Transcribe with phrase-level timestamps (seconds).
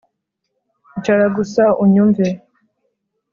[0.97, 2.25] Icara gusa unyumve